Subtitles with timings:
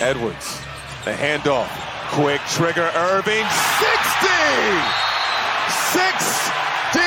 [0.00, 0.60] Edwards,
[1.04, 1.68] the handoff.
[2.12, 3.44] Quick trigger, Irving.
[3.78, 4.28] 60!
[5.92, 7.00] 60!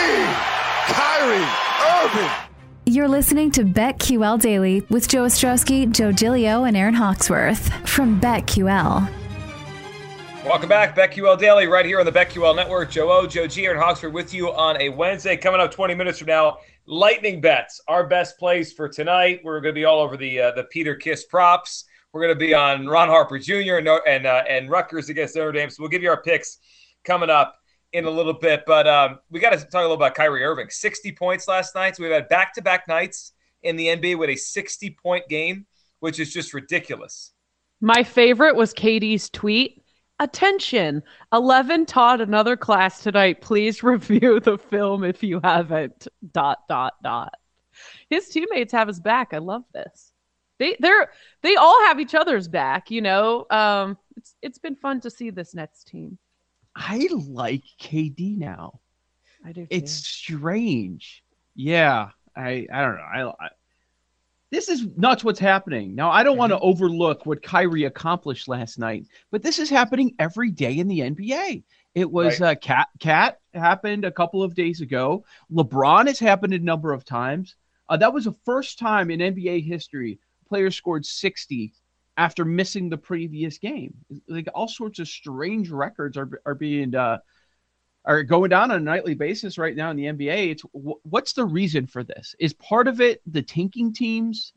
[0.88, 1.48] Kyrie
[2.04, 2.32] Irving.
[2.86, 9.10] You're listening to BetQL Daily with Joe Ostrowski, Joe Gilio, and Aaron Hawksworth from BetQL.
[10.46, 12.92] Welcome back, BetQL Daily, right here on the BetQL Network.
[12.92, 15.36] Joe O, Joe G, Aaron Hawksworth with you on a Wednesday.
[15.36, 19.42] Coming up 20 minutes from now, lightning bets, our best plays for tonight.
[19.44, 21.86] We're going to be all over the uh, the Peter Kiss props.
[22.16, 23.76] We're going to be on Ron Harper Jr.
[23.76, 25.70] and and, uh, and Rutgers against Notre Dame.
[25.70, 26.60] So we'll give you our picks
[27.04, 27.60] coming up
[27.92, 28.64] in a little bit.
[28.66, 30.70] But um, we got to talk a little about Kyrie Irving.
[30.70, 31.98] 60 points last night.
[31.98, 33.34] So we've had back to back nights
[33.64, 35.66] in the NBA with a 60 point game,
[36.00, 37.34] which is just ridiculous.
[37.82, 39.84] My favorite was Katie's tweet.
[40.22, 41.04] Attention,
[41.34, 43.42] 11 taught another class tonight.
[43.42, 46.08] Please review the film if you haven't.
[46.32, 47.34] Dot, dot, dot.
[48.10, 49.34] His teammates have his back.
[49.34, 50.14] I love this.
[50.60, 51.12] They they're
[51.44, 53.46] they all have each other's back, you know.
[53.50, 56.18] Um it's it's been fun to see this Nets team.
[56.76, 58.80] I like KD now.
[59.46, 59.66] I do.
[59.66, 59.72] Too.
[59.72, 61.24] It's strange.
[61.56, 63.04] Yeah, I I don't know.
[63.04, 63.50] I, I
[64.52, 65.96] this is nuts what's happening.
[65.96, 66.60] Now I don't want to Mm-hmm.
[66.60, 71.64] overlook what Kyrie accomplished last night, but this is happening every day in the NBA.
[71.94, 72.42] It was Right.
[72.42, 75.26] uh, KAT KAT happened a couple of days ago.
[75.52, 77.56] LeBron has happened a number of times.
[77.90, 80.20] Uh, that was the first time in NBA history
[80.56, 81.74] player scored 60
[82.16, 83.94] after missing the previous game.
[84.30, 87.18] Like all sorts of strange records are are being uh,
[88.06, 90.52] are going down on a nightly basis right now in the NBA.
[90.52, 92.34] It's wh- what's the reason for this?
[92.40, 94.54] Is part of it the tanking teams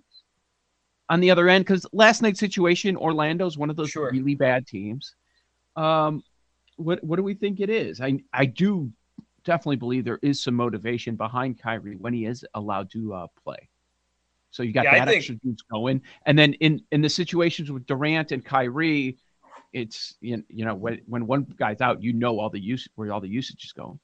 [1.08, 1.64] on the other end?
[1.64, 4.12] Because last night's situation, Orlando's one of those Sure.
[4.12, 5.16] really bad teams.
[5.74, 6.22] Um,
[6.76, 8.00] what what do we think it is?
[8.00, 8.92] I I do
[9.42, 13.68] definitely believe there is some motivation behind Kyrie when he is allowed to uh, play.
[14.50, 17.70] So you got Yeah, that think- extra juice going, and then in in the situations
[17.70, 19.18] with Durant and Kyrie,
[19.72, 23.12] it's you you know when when one guy's out, you know all the use where
[23.12, 23.98] all the usage is going.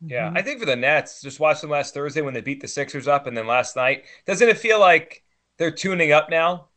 [0.00, 2.68] Yeah, I think for the Nets, just watch them last Thursday when they beat the
[2.68, 4.04] Sixers up, and then last night.
[4.26, 5.22] Doesn't it feel like
[5.58, 6.68] they're tuning up now?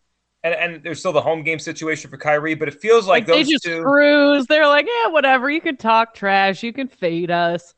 [0.44, 3.38] And and there's still the home game situation for Kyrie, but it feels like, Like,
[3.38, 3.84] they just two.
[3.84, 4.48] cruise.
[4.48, 5.52] They're like, yeah, whatever.
[5.52, 6.64] You can talk trash.
[6.64, 7.76] You can fade us,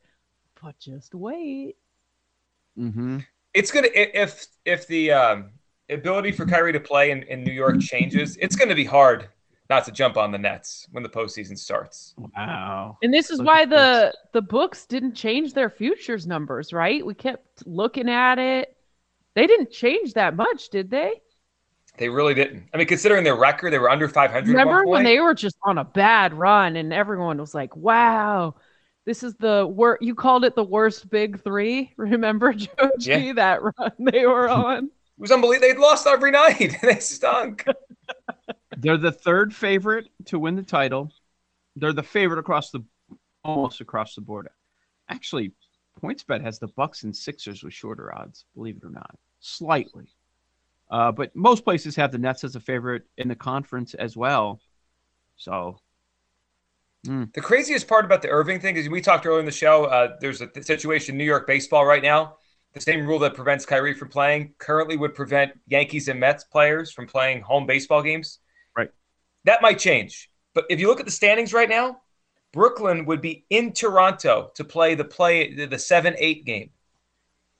[0.62, 1.76] but just wait.
[2.78, 3.18] Mm-hmm.
[3.54, 5.50] It's gonna if if the um,
[5.88, 9.28] ability for Kyrie to play in, in New York changes, it's gonna be hard
[9.70, 12.14] not to jump on the Nets when the postseason starts.
[12.36, 12.98] Wow.
[13.02, 17.04] And this is Look why at the the books didn't change their futures numbers, right?
[17.04, 18.76] We kept looking at it.
[19.34, 21.20] They didn't change that much, did they?
[21.96, 22.68] They really didn't.
[22.74, 24.36] I mean, considering their record, they were under 500.
[24.36, 27.74] at one Remember when they were just on a bad run and everyone was like,
[27.76, 28.56] "Wow,
[29.04, 31.92] this is the worst." You called it the worst big three.
[31.96, 33.32] Remember, Joe G, Yeah.
[33.34, 34.84] that run they were on?
[34.86, 35.68] It was unbelievable.
[35.68, 36.76] They'd lost every night.
[36.82, 37.64] they stunk.
[38.78, 41.12] They're the third favorite to win the title.
[41.76, 42.80] They're the favorite across the
[43.44, 44.48] almost across the board.
[45.08, 45.52] Actually,
[46.02, 50.06] PointsBet has the Bucks and Sixers with shorter odds, believe it or not, slightly.
[50.90, 54.60] Uh, but most places have the Nets as a favorite in the conference as well.
[55.36, 55.78] So
[57.04, 59.84] The craziest part about the Irving thing is we talked earlier in the show.
[59.84, 62.36] Uh, there's a th- situation in New York baseball right now.
[62.72, 66.90] The same rule that prevents Kyrie from playing currently would prevent Yankees and Mets players
[66.90, 68.40] from playing home baseball games.
[68.76, 68.90] Right.
[69.44, 70.30] That might change.
[70.54, 72.00] But if you look at the standings right now,
[72.52, 76.70] Brooklyn would be in Toronto to play the play the- the seven eight game.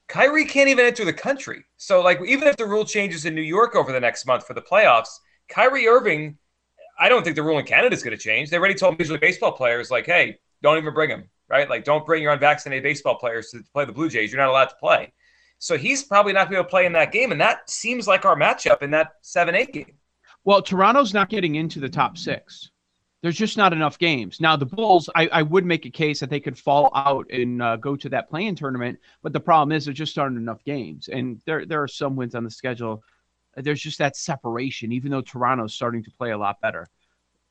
[0.08, 1.64] Kyrie can't even enter the country.
[1.76, 4.54] So like even if the rule changes in New York over the next month for
[4.54, 5.18] the playoffs,
[5.48, 6.38] Kyrie Irving
[6.98, 8.50] I don't think the rule in Canada is going to change.
[8.50, 11.68] They already told Major League Baseball players, like, hey, don't even bring them, right?
[11.68, 14.32] Like, don't bring your unvaccinated baseball players to play the Blue Jays.
[14.32, 15.12] You're not allowed to play.
[15.58, 17.32] So he's probably not going to be able to play in that game.
[17.32, 19.94] And that seems like our matchup in that 7 8 game.
[20.44, 22.70] Well, Toronto's not getting into the top six.
[23.22, 24.38] There's just not enough games.
[24.38, 27.62] Now, the Bulls, I, I would make a case that they could fall out and
[27.62, 31.08] uh, go to that play-in tournament, but the problem is there just aren't enough games,
[31.08, 33.02] and there there are some wins on the schedule.
[33.56, 36.88] There's just that separation, even though Toronto's starting to play a lot better.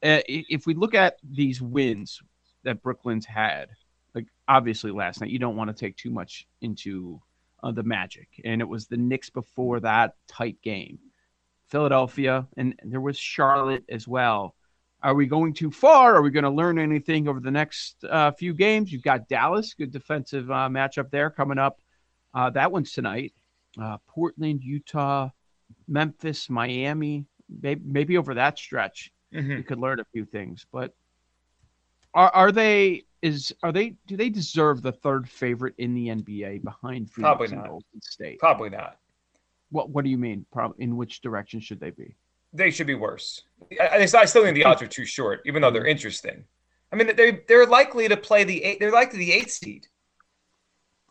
[0.01, 2.21] Uh, if we look at these wins
[2.63, 3.69] that Brooklyn's had,
[4.13, 7.21] like obviously last night, you don't want to take too much into
[7.63, 10.99] uh, the Magic, and it was the Knicks before that tight game.
[11.69, 14.55] Philadelphia, and there was Charlotte as well.
[15.01, 16.15] Are we going too far?
[16.15, 18.91] Are we going to learn anything over the next uh, few games?
[18.91, 21.79] You've got Dallas, good defensive uh, matchup there coming up.
[22.33, 23.33] Uh, that one's tonight.
[23.81, 25.29] Uh, Portland, Utah,
[25.87, 27.25] Memphis, Miami.
[27.61, 29.51] Maybe, maybe over that stretch, mm-hmm.
[29.51, 30.65] you could learn a few things.
[30.71, 30.93] But
[32.13, 36.63] are are they is are they do they deserve the third favorite in the NBA
[36.63, 37.67] behind Phoenix Probably and not.
[37.67, 38.39] Golden State?
[38.39, 38.97] Probably not.
[39.69, 40.45] What What do you mean?
[40.51, 42.15] Prob- in which direction should they be?
[42.53, 43.41] they should be worse.
[43.81, 45.89] I, I still think the odds are too short, even though they're mm-hmm.
[45.89, 46.45] interesting.
[46.91, 48.79] I mean, they they're likely to play the eight.
[48.79, 49.87] They're likely the eighth seed.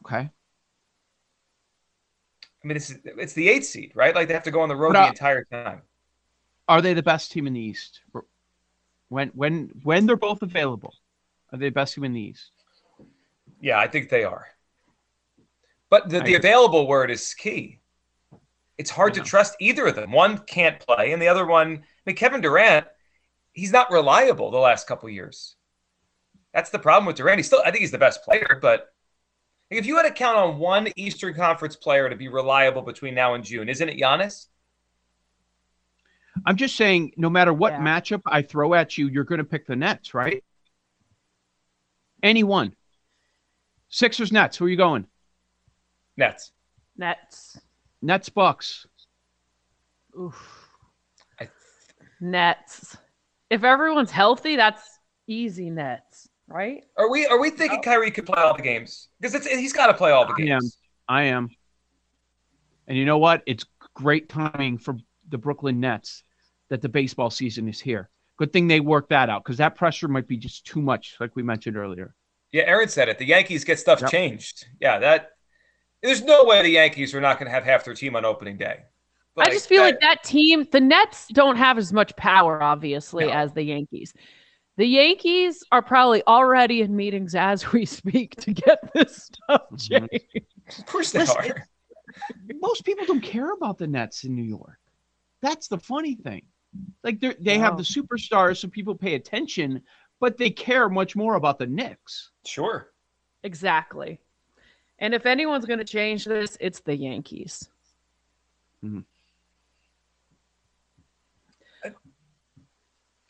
[0.06, 0.31] Okay.
[2.62, 4.14] I mean, it's it's the eighth seed, right?
[4.14, 5.82] Like they have to go on the road But, uh, the entire time.
[6.69, 8.00] Are they the best team in the East?
[9.09, 10.94] When when when they're both available,
[11.53, 12.50] are they the best team in the East?
[13.61, 14.47] Yeah, I think they are.
[15.91, 17.81] But the, the available word is key.
[18.79, 20.11] It's hard to trust either of them.
[20.11, 22.87] One can't play, and the other one, I mean, Kevin Durant,
[23.53, 25.56] he's not reliable the last couple years.
[26.55, 27.38] That's the problem with Durant.
[27.38, 28.93] He's still, I think he's the best player, but
[29.73, 33.35] if you had to count on one Eastern Conference player to be reliable between now
[33.35, 34.47] and June, isn't it Giannis?
[36.47, 37.81] I'm just saying, no matter what Yeah.
[37.81, 40.43] matchup I throw at you, you're going to pick the Nets, right?
[42.23, 42.75] Anyone.
[43.89, 44.57] Sixers, Nets.
[44.57, 45.07] Who are you going?
[46.17, 46.53] Nets.
[46.97, 47.59] Nets.
[48.01, 48.87] Nets, Bucks.
[50.19, 50.69] Oof.
[51.41, 51.49] I-
[52.21, 52.97] Nets.
[53.51, 56.85] If everyone's healthy, that's easy Nets, right?
[56.97, 59.09] Are we are we thinking Kyrie could play all the games?
[59.21, 60.49] Because it's he's got to play all the games.
[60.50, 60.79] I games.
[61.09, 61.50] I am.
[62.89, 63.43] And you know what?
[63.47, 64.97] It's great timing for
[65.29, 66.25] the Brooklyn Nets
[66.69, 68.11] that the baseball season is here.
[68.39, 71.37] Good thing they worked that out because that pressure might be just too much, like
[71.37, 72.15] we mentioned earlier.
[72.50, 73.19] Yeah, Aaron said it.
[73.19, 74.11] The Yankees get stuff Yep.
[74.11, 74.67] changed.
[74.81, 75.31] Yeah, that
[76.03, 78.56] there's no way the Yankees are not going to have half their team on opening
[78.56, 78.81] day.
[79.39, 83.33] I just feel like that team, the Nets don't have as much power, obviously, No.
[83.33, 84.12] as the Yankees.
[84.77, 90.09] The Yankees are probably already in meetings as we speak to get this stuff Mhm.
[90.11, 90.79] changed.
[90.79, 91.67] Of course they Listen, are.
[92.61, 94.79] Most people don't care about the Nets in New York.
[95.41, 96.47] That's the funny thing.
[97.05, 99.83] Like they they have the superstars, so people pay attention,
[100.21, 102.31] but they care much more about the Knicks.
[102.47, 102.93] Sure.
[103.43, 104.21] Exactly.
[104.99, 107.69] And if anyone's going to change this, it's the Yankees.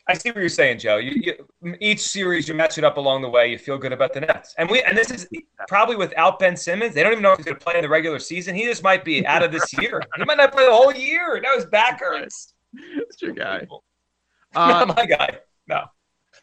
[0.07, 0.97] I see what you're saying, Joe.
[0.97, 1.13] You,
[1.61, 3.49] you, each series you match it up along the way.
[3.49, 5.27] You feel good about the Nets, and we and this is
[5.69, 6.93] probably without Ben Simmons.
[6.93, 8.53] They don't even know if he's going to play in the regular season.
[8.53, 10.01] He just might be out of this year.
[10.17, 11.39] He might not play the whole year.
[11.41, 12.53] Now his back hurts.
[12.97, 13.65] That's your guy.
[14.55, 15.37] Not Uh, my guy.
[15.67, 15.85] No.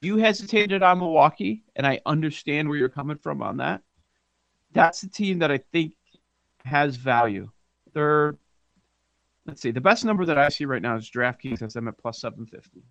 [0.00, 3.82] you hesitated on Milwaukee, and I understand where you're coming from on that.
[4.72, 5.94] That's the team that I think
[6.64, 7.50] has value.
[7.92, 8.36] They're
[9.46, 11.98] let's see, the best number that I see right now is DraftKings has them at
[11.98, 12.82] plus seven fifty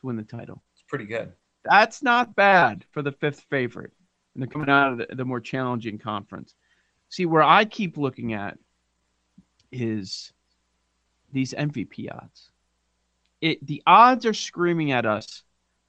[0.00, 0.62] to win the title.
[0.74, 1.32] It's pretty good.
[1.64, 3.92] That's not bad for the fifth favorite.
[4.34, 6.54] And they're coming out of the, the more challenging conference.
[7.08, 8.58] See, where I keep looking at
[9.72, 10.32] is
[11.32, 12.50] these MVP odds.
[13.40, 15.42] It the odds are screaming at us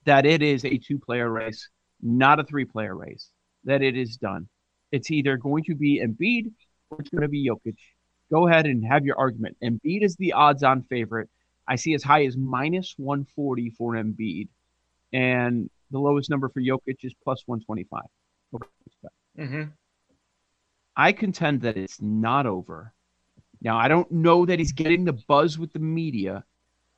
[0.04, 1.68] that it is a two-player race,
[2.00, 3.30] not a three-player race.
[3.64, 4.48] That it is done.
[4.92, 6.52] It's either going to be Embiid
[6.90, 7.76] or it's going to be Jokic.
[8.30, 9.56] Go ahead and have your argument.
[9.62, 11.28] Embiid is the odds-on favorite.
[11.68, 14.48] I see as high as minus 140 for Embiid
[15.12, 18.02] and the lowest number for Jokic is plus 125.
[19.36, 19.62] hmm
[20.96, 22.92] I contend that it's not over.
[23.60, 26.42] Now, I don't know that he's getting the buzz with the media,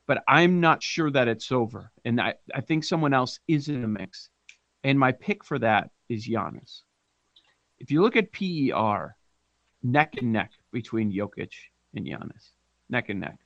[0.06, 1.93] but I'm not sure that it's over.
[2.06, 4.31] And I, I think someone else is in the mix.
[4.84, 6.82] And my pick for that is Giannis.
[7.78, 9.17] If you look at PER,
[9.82, 11.52] neck and neck between Jokic
[11.94, 12.52] and Giannis,
[12.88, 13.39] neck and neck.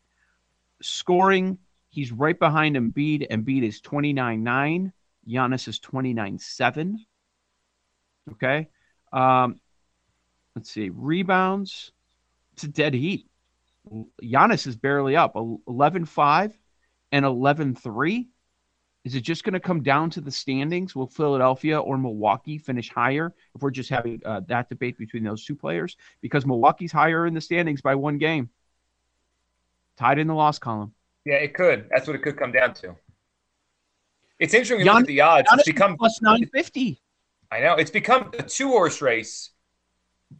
[0.84, 3.30] Scoring, he's right behind Embiid.
[3.30, 4.92] Embiid is 29-9.
[5.26, 6.96] Giannis is 29-7.
[8.32, 8.68] Okay.
[9.10, 9.60] Um,
[10.54, 10.90] let's see.
[10.90, 11.92] Rebounds,
[12.52, 13.26] it's a dead heat.
[14.22, 16.58] Giannis is barely up 11 5
[17.12, 18.28] and 11 3.
[19.04, 20.94] Is it just going to come down to the standings?
[20.94, 25.44] Will Philadelphia or Milwaukee finish higher if we're just having uh, that debate between those
[25.44, 25.96] two players?
[26.20, 28.48] Because Milwaukee's higher in the standings by one game,
[29.96, 30.92] tied in the loss column.
[31.24, 31.88] Yeah, it could.
[31.90, 32.96] That's what it could come down to.
[34.38, 35.48] It's interesting you look at the odds.
[35.48, 37.00] Giannis It's become plus 950.
[37.50, 39.50] I know it's become a two horse race.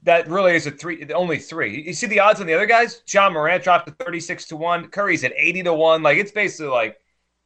[0.03, 1.85] That really is a three, only three.
[1.87, 3.03] You see the odds on the other guys.
[3.13, 4.89] Ja Morant dropped to thirty six to one.
[4.89, 6.03] Curry's at eighty to one.
[6.03, 6.97] Like it's basically like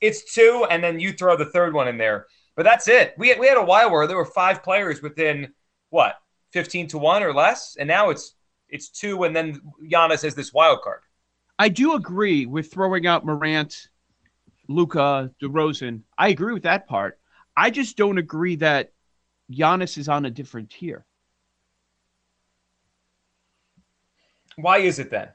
[0.00, 2.26] it's two, and then you throw the third one in there.
[2.56, 3.14] But that's it.
[3.18, 5.52] We we had a while where there were five players within
[5.90, 6.14] what
[6.52, 8.34] fifteen to one or less, and now it's
[8.70, 11.00] it's two, and then Giannis has this wild card.
[11.58, 13.88] I do agree with throwing out Morant,
[14.68, 16.02] Luka, DeRozan.
[16.16, 17.18] I agree with that part.
[17.56, 18.92] I just don't agree that
[19.50, 21.04] Giannis is on a different tier.
[24.56, 25.28] Why is it then?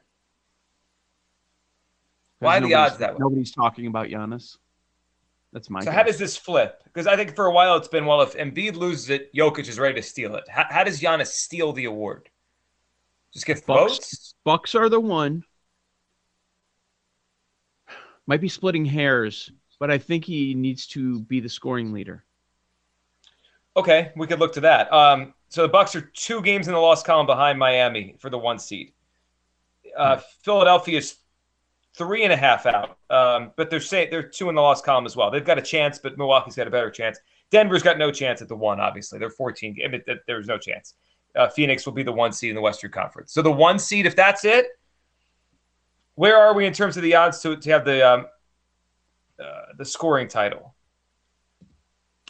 [2.38, 3.18] Why are the odds that way?
[3.20, 4.58] Nobody's talking about Giannis.
[5.52, 5.80] That's my.
[5.80, 5.94] So guess.
[5.94, 6.82] how does this flip?
[6.84, 9.78] Because I think for a while it's been well, if Embiid loses it, Jokic is
[9.78, 10.44] ready to steal it.
[10.48, 12.28] How, how does Giannis steal the award?
[13.32, 13.92] Just get Bucks.
[13.92, 14.34] votes?
[14.44, 15.44] Bucks are the one.
[18.26, 22.24] Might be splitting hairs, but I think he needs to be the scoring leader.
[23.76, 24.92] Okay, we could look to that.
[24.92, 28.38] Um, so the Bucks are two games in the loss column behind Miami for the
[28.38, 28.92] one seed.
[29.96, 31.16] Uh, Philadelphia's
[31.96, 35.06] three and a half out, um, but they're say they're two in the loss column
[35.06, 35.30] as well.
[35.30, 37.18] They've got a chance, but Milwaukee's got a better chance.
[37.50, 38.80] Denver's got no chance at the one.
[38.80, 39.76] Obviously, they're 14.
[39.84, 40.94] I mean, there's no chance.
[41.36, 43.32] Uh, Phoenix will be the one seed in the Western Conference.
[43.32, 44.66] So the one seed, if that's it,
[46.14, 48.26] where are we in terms of the odds to, to have the um,
[49.42, 50.74] uh, the scoring title?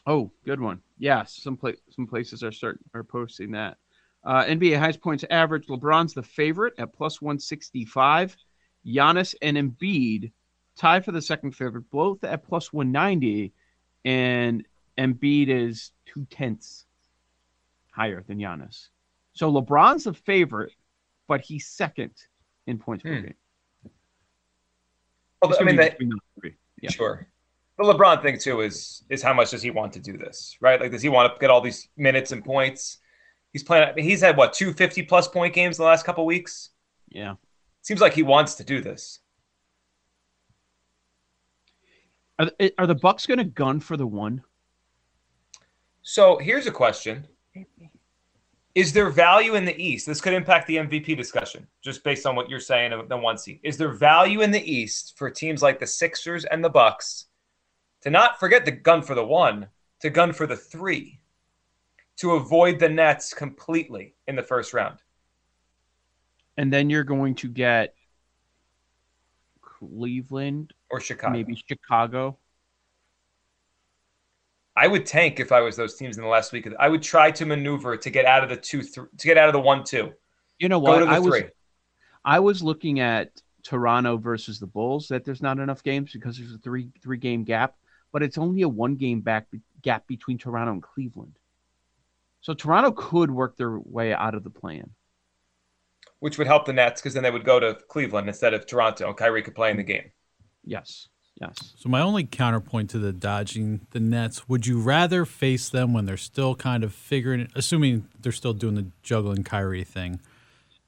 [0.07, 0.81] Oh, good one.
[0.99, 3.79] Yes, some pla- some places are start are posting that.
[4.25, 5.67] Uh, NBA highest points average.
[5.67, 8.37] LeBron's the favorite at plus 165.
[8.87, 10.33] Giannis and Embiid
[10.76, 13.53] tied for the second favorite, both at plus 190.
[14.05, 14.67] And
[14.99, 16.87] Embiid is two tenths
[17.91, 18.88] higher than Giannis.
[19.33, 20.73] So LeBron's the favorite,
[21.29, 22.12] but he's second
[22.67, 23.23] in points per Hmm.
[23.26, 23.35] game.
[25.51, 26.55] Well, I mean, be that, between those three.
[26.81, 26.91] Yeah.
[26.91, 27.29] Sure.
[27.79, 30.81] The LeBron thing too is is how much does he want to do this, right?
[30.81, 32.99] Like, does he want to get all these minutes and points?
[33.53, 33.89] He's playing.
[33.89, 36.71] I mean, he's had what two 50 plus point games in the last couple weeks.
[37.09, 37.35] Yeah.
[37.83, 39.21] Seems like he wants to do this.
[42.39, 44.43] Are, the- are the Bucks going to gun for the one?
[46.03, 47.27] So here's a question:
[48.75, 50.07] Is there value in the East?
[50.07, 53.38] This could impact the MVP discussion, just based on what you're saying of the one
[53.38, 53.61] seed.
[53.62, 57.26] Is there value in the East for teams like the Sixers and the Bucks
[58.02, 59.69] to not forget the gun for the one,
[60.00, 61.21] to gun for the three,
[62.16, 64.99] to avoid the Nets completely in the first round?
[66.57, 67.95] And then you're going to get
[69.61, 71.33] Cleveland, or Chicago.
[71.33, 72.38] maybe Chicago.
[74.76, 76.69] I would tank if I was those teams in the last week.
[76.81, 79.49] I would try to maneuver to get out of the two, th- to get out
[79.49, 80.12] of the one, two.
[80.59, 81.02] You know what?
[81.04, 81.49] I was three.
[82.25, 83.31] I was looking at
[83.62, 87.45] Toronto versus the Bulls that there's not enough games because there's a three three game
[87.45, 87.76] gap,
[88.12, 89.47] but it's only a one game back
[89.83, 91.38] gap between Toronto and Cleveland.
[92.40, 94.90] So Toronto could work their way out of the plan.
[96.19, 99.09] which would help the Nets because then they would go to Cleveland instead of Toronto.
[99.09, 100.11] and Kyrie could play in the game.
[100.64, 101.09] Yes.
[101.41, 101.75] Yes.
[101.76, 106.07] So my only counterpoint to the dodging the Nets, would you rather face them when
[106.07, 110.21] they're still kind of figuring it, assuming they're still doing the juggling Kyrie thing,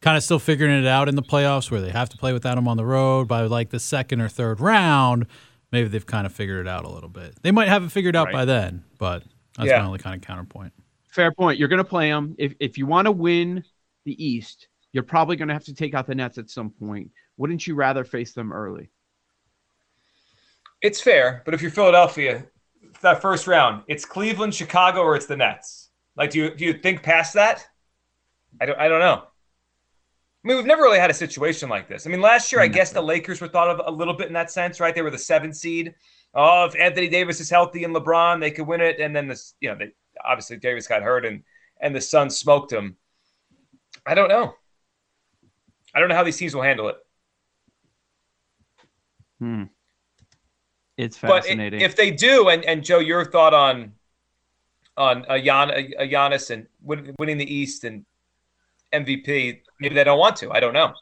[0.01, 2.57] kind of still figuring it out in the playoffs where they have to play without
[2.57, 5.27] him on the road by like the second or third round,
[5.73, 7.35] maybe they've kind of figured it out a little bit.
[7.43, 8.33] They might have it figured out Right.
[8.35, 9.25] by then, but
[9.57, 9.81] that's Yeah.
[9.81, 10.73] my only kind of counterpoint.
[11.09, 11.59] Fair point.
[11.59, 12.37] You're going to play them.
[12.39, 13.65] If if you want to win
[14.05, 17.11] the East, you're probably going to have to take out the Nets at some point.
[17.37, 18.91] Wouldn't you rather face them early?
[20.83, 22.45] It's fair, but if you're Philadelphia,
[23.03, 25.91] that first round, it's Cleveland, Chicago, or it's the Nets.
[26.17, 27.67] Like, do you do you think past that?
[28.61, 28.79] I don't.
[28.79, 29.23] I don't know.
[29.23, 32.07] I mean, we've never really had a situation like this.
[32.07, 34.33] I mean, last year, I guess the Lakers were thought of a little bit in
[34.35, 34.95] that sense, right?
[34.95, 35.95] They were the seven seed.
[36.35, 39.01] Oh, if Anthony Davis is healthy and LeBron, they could win it.
[39.01, 39.93] And then this, you know, they
[40.25, 41.43] obviously Davis got hurt and
[41.81, 42.97] and the Suns smoked him.
[44.07, 44.55] I don't know.
[45.95, 46.97] I don't know how these teams will handle it.
[49.41, 49.65] Hmm.
[50.97, 51.81] It's But fascinating.
[51.81, 53.93] if they do, and, and Joe, your thought on
[54.97, 58.07] on a, Gian, a, a Giannis and winning the East and
[58.95, 60.51] MVP, maybe they don't want to.
[60.51, 60.95] I don't know.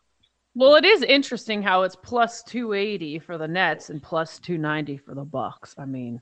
[0.56, 5.14] Well, it is interesting how it's plus 280 for the Nets and plus 290 for
[5.14, 5.76] the Bucks.
[5.78, 6.20] I mean,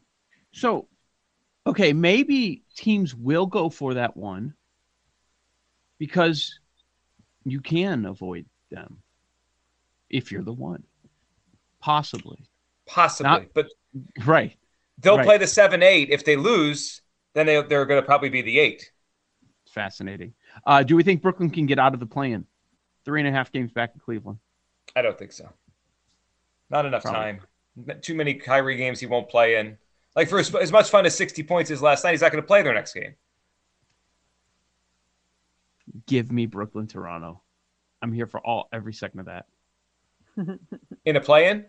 [0.52, 0.86] So,
[1.66, 4.54] okay, maybe teams will go for that one
[5.98, 6.58] because
[7.44, 8.98] you can avoid them
[10.10, 10.82] if you're the one.
[11.80, 12.38] Possibly.
[12.86, 13.66] Possibly, Not- but
[14.24, 14.56] Right.
[14.98, 15.26] they'll right.
[15.26, 16.10] play the seven eight.
[16.10, 17.02] If they lose,
[17.34, 18.90] then they they're going to probably be the eight.
[19.70, 20.34] Fascinating.
[20.66, 22.44] Uh, do we think Brooklyn can get out of the play-in?
[23.04, 24.38] Three and a half games back in Cleveland.
[24.94, 25.48] I don't think so.
[26.70, 27.38] Not enough Probably.
[27.86, 28.00] time.
[28.02, 29.78] Too many Kyrie games he won't play in.
[30.14, 32.42] Like for as, as much fun as sixty points is last night, he's not going
[32.42, 33.14] to play their next game.
[36.06, 37.42] Give me Brooklyn, Toronto.
[38.02, 39.46] I'm here for all every second of that.
[41.04, 41.66] In a play in,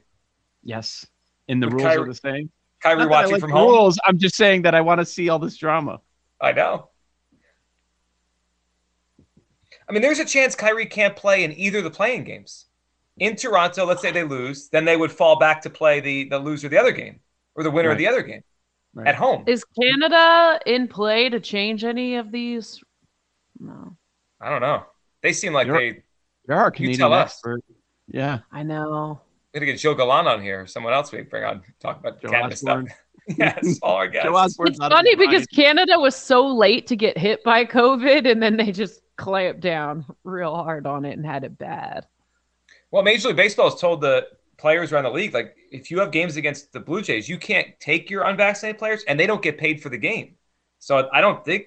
[0.63, 1.05] Yes.
[1.47, 2.51] And the Would rules Kyrie- are the same.
[2.81, 3.69] Kyrie Not that I watching like from the home.
[3.71, 3.99] Rules.
[4.05, 5.99] I'm just saying that I want to see all this drama.
[6.41, 6.89] I know.
[9.87, 12.65] I mean, there's a chance Kyrie can't play in either of the play-in games.
[13.17, 16.39] In Toronto, let's say they lose, then they would fall back to play the the
[16.39, 17.19] loser of the other game
[17.55, 18.41] or the winner of the other game
[18.95, 19.07] Right.
[19.07, 19.43] at home.
[19.47, 22.81] is Canada in play to change any of these?
[23.59, 23.95] No,
[24.41, 24.85] I don't know.
[25.21, 26.03] They seem like You're- they
[26.45, 27.33] There are You Canadian tell us.
[27.33, 27.65] experts.
[28.07, 28.39] Yeah.
[28.51, 29.21] I know.
[29.53, 30.65] We got to get Joe Galan on here.
[30.65, 32.87] Someone else we can bring on talk about Joe Canada Osborne.
[33.29, 33.37] stuff.
[33.37, 34.27] yes, all our guests.
[34.27, 35.51] Joe Osborne's It's funny because mind.
[35.51, 40.05] Canada was so late to get hit by COVID, and then they just clamped down
[40.23, 42.05] real hard on it and had it bad.
[42.89, 45.33] Well, Major League Baseball has told the players around the league.
[45.33, 49.03] Like if you have games against the Blue Jays, you can't take your unvaccinated players,
[49.07, 50.35] and they don't get paid for the game.
[50.79, 51.65] So I don't think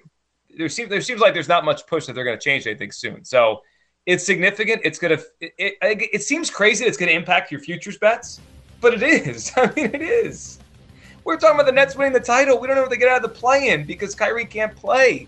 [0.57, 2.91] there seems there seems like there's not much push that they're going to change anything
[2.91, 3.23] soon.
[3.23, 3.61] So
[4.07, 4.81] it's significant.
[4.85, 5.19] It's gonna.
[5.41, 6.85] It, it, it seems crazy.
[6.85, 8.39] It's to impact your futures bets,
[8.79, 9.51] but it is.
[9.57, 10.59] I mean, it is.
[11.25, 12.57] We're talking about the Nets winning the title.
[12.57, 15.27] We don't know if they get out of the play-in because Kyrie can't play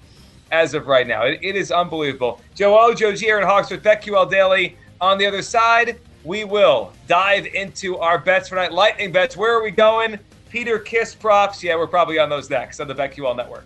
[0.51, 1.23] as of right now.
[1.25, 2.39] it, it is unbelievable.
[2.55, 4.77] Joe O, Joe G, Aaron Hawks with BetQL Daily.
[5.01, 8.71] On the other side, we will dive into our bets for tonight.
[8.71, 9.35] Lightning bets.
[9.35, 10.17] Where are we going?
[10.49, 11.61] Peter Kiss props.
[11.61, 13.65] Yeah, we're probably on those next on the BetQL Network.